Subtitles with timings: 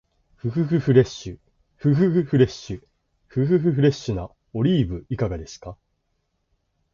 [0.35, 1.37] ふふふフレッシュ、
[1.75, 2.81] ふふふフレッシュ、
[3.27, 5.77] ふふふフレッシュなオリーブいかがですか？